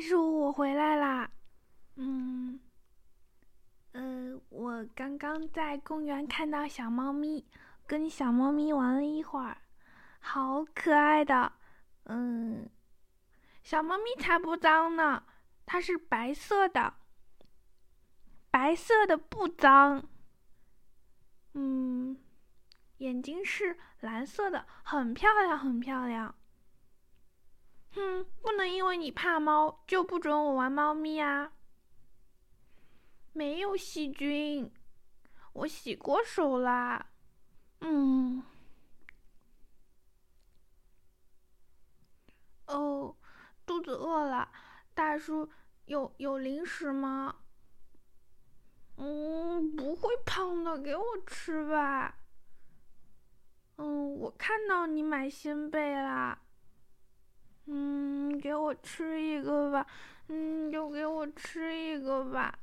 [0.00, 1.30] 叔，我回来啦。
[1.96, 2.60] 嗯，
[3.92, 7.46] 呃，我刚刚在公园看到小猫咪，
[7.86, 9.58] 跟小猫咪玩了一会儿，
[10.20, 11.52] 好可爱的。
[12.04, 12.68] 嗯，
[13.62, 15.24] 小猫咪才不脏呢，
[15.66, 16.94] 它是白色的，
[18.50, 20.08] 白色的不脏。
[21.52, 22.16] 嗯，
[22.98, 26.34] 眼睛是蓝色的，很漂亮，很漂亮。
[27.94, 31.52] 哼，不能因为你怕猫就不准我玩猫咪啊！
[33.32, 34.72] 没有细菌，
[35.52, 37.10] 我洗过手啦。
[37.80, 38.42] 嗯。
[42.66, 43.16] 哦，
[43.66, 44.50] 肚子饿了，
[44.94, 45.50] 大叔
[45.86, 47.36] 有有零食吗？
[48.96, 52.16] 嗯，不会胖的，给我吃吧。
[53.76, 56.42] 嗯，我看到你买鲜贝啦。
[57.72, 59.86] 嗯，给我吃一个吧。
[60.26, 62.58] 嗯，就给我吃一个吧。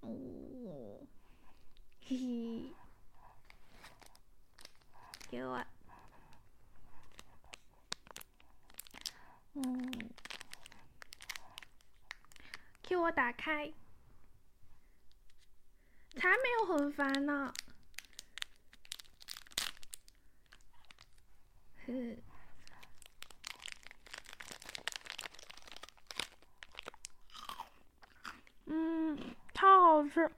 [0.00, 1.06] 哦，
[2.06, 2.72] 嘿嘿，
[5.28, 5.62] 给我。
[9.52, 9.92] 嗯，
[12.82, 13.70] 给我打开。
[16.16, 17.52] 才没有很烦呢。
[21.86, 21.92] 呵。
[28.66, 30.28] 嗯，超好吃。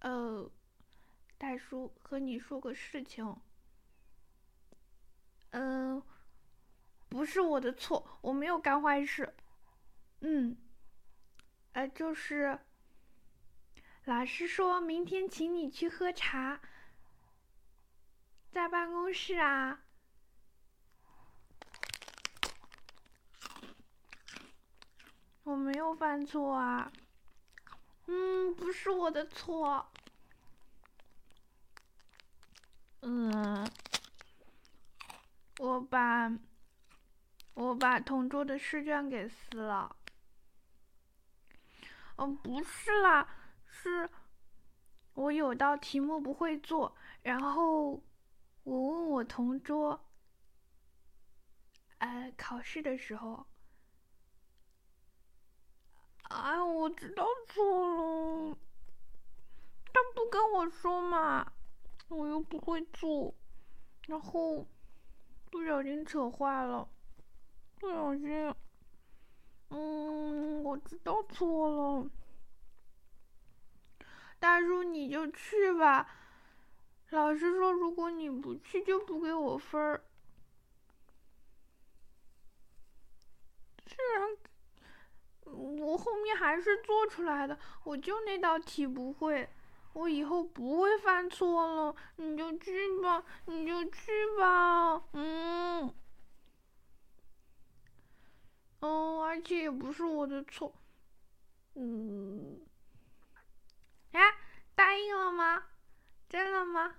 [0.00, 0.50] 呃，
[1.38, 3.34] 大叔，和你说个事情。
[5.52, 6.02] 嗯，
[7.08, 9.34] 不是我的错，我没有干坏事。
[10.20, 10.54] 嗯，
[11.72, 12.58] 呃，就是，
[14.04, 16.60] 老师说明天请你去喝茶，
[18.50, 19.82] 在办公室啊。
[25.48, 26.92] 我没有犯错啊，
[28.04, 29.90] 嗯，不是我的错，
[33.00, 33.66] 嗯，
[35.58, 36.30] 我把
[37.54, 39.96] 我把同桌的试卷给撕了，
[42.16, 43.26] 嗯，不是啦，
[43.66, 44.10] 是，
[45.14, 47.92] 我有道题目不会做，然后
[48.64, 49.98] 我问我同桌，
[51.96, 53.46] 呃，考试的时候。
[56.28, 58.56] 哎，我知道错了，
[59.92, 61.52] 他不跟我说嘛，
[62.08, 63.34] 我又不会做，
[64.06, 64.66] 然后
[65.50, 66.86] 不小心扯坏了，
[67.78, 68.54] 不小心，
[69.70, 72.10] 嗯，我知道错了，
[74.38, 76.08] 大叔你就去吧，
[77.08, 80.04] 老师说如果你不去就不给我分儿，
[83.86, 84.36] 居然。
[85.52, 89.48] 我后面还是做出来的，我就那道题不会，
[89.92, 91.94] 我以后不会犯错了。
[92.16, 95.92] 你就去吧，你就去吧，嗯，
[98.80, 100.72] 哦，而且也不是我的错，
[101.74, 102.60] 嗯，
[104.12, 104.20] 哎，
[104.74, 105.64] 答应了吗？
[106.28, 106.94] 真的吗？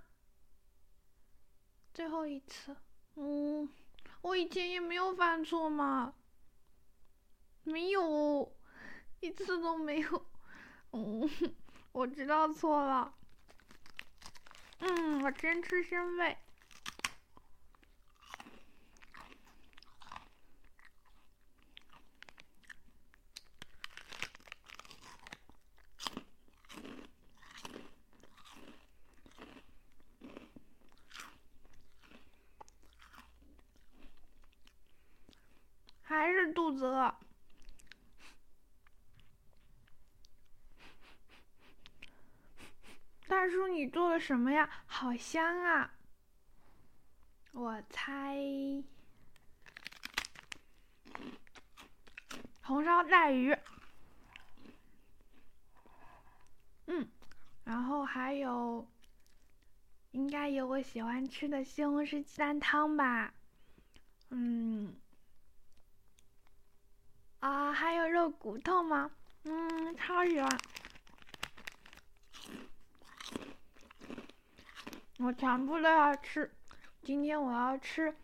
[1.94, 2.76] 最后一次，
[3.16, 3.68] 嗯，
[4.22, 6.14] 我以前也没有犯错嘛。
[7.64, 8.52] 没有，
[9.20, 10.26] 一次都没有。
[10.92, 11.28] 嗯，
[11.92, 13.14] 我知道错了。
[14.80, 16.36] 嗯，我真吃鲜贝。
[36.02, 37.14] 还是肚子饿。
[43.30, 44.68] 大叔，你做了什么呀？
[44.86, 45.94] 好香啊！
[47.52, 48.36] 我猜
[52.60, 53.56] 红烧带鱼。
[56.86, 57.08] 嗯，
[57.62, 58.84] 然后还有，
[60.10, 63.32] 应该有我喜欢吃的西红柿鸡蛋汤吧？
[64.30, 64.92] 嗯，
[67.38, 69.08] 啊，还有肉骨头吗？
[69.44, 70.58] 嗯，超喜欢。
[75.22, 76.50] 我全部都要吃。
[77.02, 78.14] 今天我要吃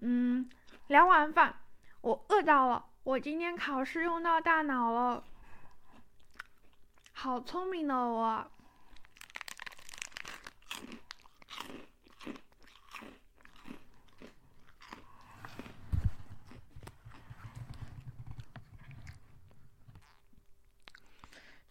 [0.00, 0.48] 嗯
[0.88, 1.54] 两碗饭
[2.00, 5.24] 我饿到了我今天考试用到大脑了
[7.12, 8.50] 好聪明的我。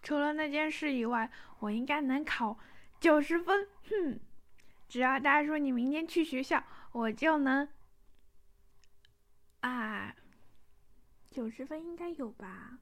[0.01, 1.29] 除了那件事以外
[1.59, 2.57] 我应该能考
[3.01, 4.28] 九十分哼。
[4.89, 7.69] 只要大叔你明天去学校，我就能。
[9.61, 10.15] 啊，
[11.29, 12.79] 九十分应该有吧？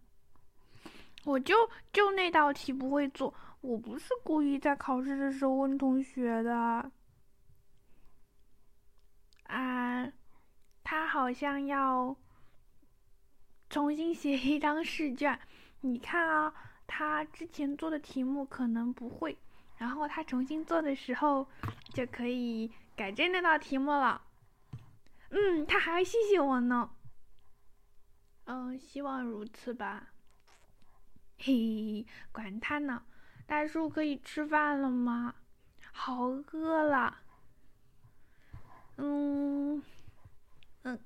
[1.26, 6.90] 我就就那道题不会做，我不是故意在考试的时候问同学的。
[9.44, 10.12] 啊，
[10.84, 12.16] 他好像要
[13.70, 15.38] 重新写一张试卷，
[15.82, 16.54] 你看啊，
[16.86, 19.38] 他之前做的题目可能不会，
[19.78, 21.48] 然后他重新做的时候
[21.94, 24.22] 就可以改正那道题目了。
[25.30, 26.90] 嗯，他还要谢谢我呢。
[28.46, 30.08] 嗯，希望如此吧。
[31.38, 33.04] 嘿嘿，管他呢。
[33.46, 35.36] 大叔可以吃饭了吗？
[35.94, 37.20] 好饿了。
[38.98, 39.82] 嗯，
[40.84, 41.00] 嗯，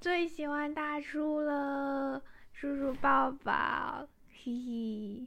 [0.00, 5.26] 最喜欢大叔了，叔叔抱抱，嘿嘿。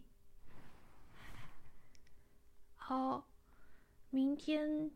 [2.88, 3.26] 好，
[4.12, 4.92] 明天，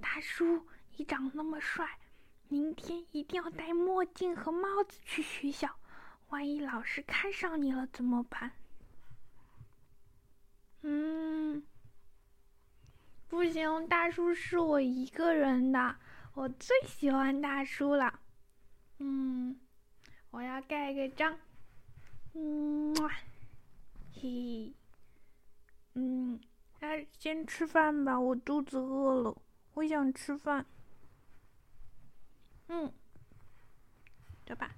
[0.00, 0.66] 大叔
[0.96, 2.00] 你长那么帅，
[2.48, 5.78] 明天一定要戴墨镜和帽子去学校，
[6.30, 8.50] 万一老师看上你了怎么办？
[10.82, 11.62] 嗯。
[13.28, 15.96] 不行，大叔是我一个人的，
[16.34, 18.18] 我最喜欢大叔了。
[18.98, 19.60] 嗯，
[20.30, 21.38] 我要盖个章。
[22.34, 22.92] 嗯，
[24.12, 24.74] 嘿，
[26.00, 26.38] 嗯，
[26.78, 29.36] 那先吃饭吧，我肚子饿了，
[29.74, 30.64] 我想吃饭。
[32.68, 32.92] 嗯，
[34.46, 34.76] 走吧。